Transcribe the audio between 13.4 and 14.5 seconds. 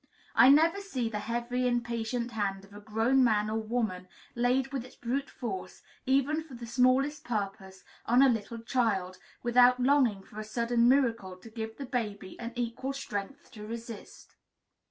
to resist.